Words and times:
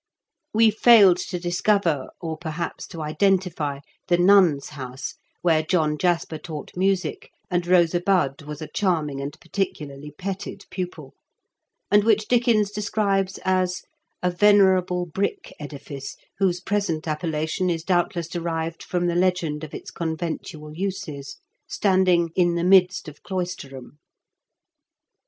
We 0.55 0.71
failed 0.71 1.17
to 1.29 1.39
discover, 1.39 2.07
or 2.19 2.35
perhaps 2.35 2.87
to 2.87 3.03
identify, 3.03 3.81
the 4.07 4.17
Nuns' 4.17 4.69
House, 4.69 5.13
where 5.43 5.61
John 5.61 5.95
Jasper 5.95 6.39
taught 6.39 6.71
music 6.75 7.29
and 7.51 7.63
Eosa 7.63 8.03
Bud 8.03 8.41
was 8.41 8.63
a 8.63 8.67
charming 8.67 9.21
and 9.21 9.39
particularly 9.39 10.09
petted 10.09 10.65
pupil, 10.71 11.13
and 11.91 12.03
which• 12.03 12.23
Dickens 12.27 12.71
describes 12.71 13.37
as 13.45 13.83
"a 14.23 14.31
venerable 14.31 15.05
brick 15.05 15.53
edifice, 15.59 16.17
whose 16.39 16.61
present 16.61 17.07
appellation 17.07 17.69
is 17.69 17.83
doubtless 17.83 18.27
derived 18.27 18.81
from 18.81 19.05
the 19.05 19.13
legend 19.13 19.63
of 19.63 19.71
its 19.71 19.91
conventual 19.91 20.73
uses," 20.75 21.37
standing 21.67 22.31
"in 22.35 22.55
the 22.55 22.63
midst 22.63 23.07
of 23.07 23.21
Cloisterham." 23.21 23.99